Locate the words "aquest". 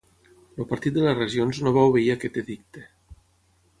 2.17-2.41